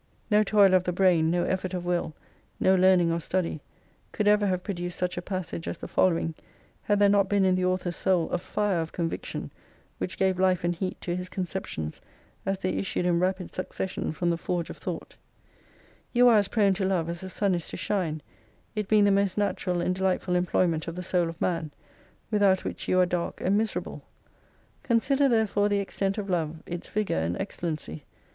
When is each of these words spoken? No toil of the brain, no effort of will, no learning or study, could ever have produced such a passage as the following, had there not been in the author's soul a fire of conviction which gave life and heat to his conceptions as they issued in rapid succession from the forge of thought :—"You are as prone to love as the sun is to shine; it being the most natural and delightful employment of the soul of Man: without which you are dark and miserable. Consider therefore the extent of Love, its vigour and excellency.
No 0.31 0.41
toil 0.41 0.73
of 0.73 0.83
the 0.83 0.91
brain, 0.91 1.29
no 1.29 1.43
effort 1.43 1.75
of 1.75 1.85
will, 1.85 2.15
no 2.59 2.73
learning 2.73 3.11
or 3.11 3.19
study, 3.19 3.61
could 4.11 4.27
ever 4.27 4.47
have 4.47 4.63
produced 4.63 4.97
such 4.97 5.15
a 5.15 5.21
passage 5.21 5.67
as 5.67 5.77
the 5.77 5.87
following, 5.87 6.33
had 6.81 6.97
there 6.97 7.07
not 7.07 7.29
been 7.29 7.45
in 7.45 7.53
the 7.53 7.65
author's 7.65 7.97
soul 7.97 8.27
a 8.31 8.39
fire 8.39 8.79
of 8.79 8.91
conviction 8.91 9.51
which 9.99 10.17
gave 10.17 10.39
life 10.39 10.63
and 10.63 10.73
heat 10.73 10.99
to 11.01 11.15
his 11.15 11.29
conceptions 11.29 12.01
as 12.47 12.57
they 12.57 12.71
issued 12.73 13.05
in 13.05 13.19
rapid 13.19 13.51
succession 13.53 14.11
from 14.11 14.31
the 14.31 14.37
forge 14.37 14.71
of 14.71 14.77
thought 14.77 15.17
:—"You 16.13 16.27
are 16.29 16.39
as 16.39 16.47
prone 16.47 16.73
to 16.73 16.83
love 16.85 17.07
as 17.07 17.21
the 17.21 17.29
sun 17.29 17.53
is 17.53 17.67
to 17.67 17.77
shine; 17.77 18.23
it 18.73 18.87
being 18.87 19.03
the 19.03 19.11
most 19.11 19.37
natural 19.37 19.81
and 19.81 19.93
delightful 19.93 20.33
employment 20.33 20.87
of 20.87 20.95
the 20.95 21.03
soul 21.03 21.29
of 21.29 21.39
Man: 21.39 21.69
without 22.31 22.63
which 22.63 22.87
you 22.87 22.99
are 22.99 23.05
dark 23.05 23.39
and 23.39 23.55
miserable. 23.55 24.01
Consider 24.81 25.29
therefore 25.29 25.69
the 25.69 25.77
extent 25.79 26.17
of 26.17 26.27
Love, 26.27 26.63
its 26.65 26.89
vigour 26.89 27.17
and 27.19 27.39
excellency. 27.39 28.03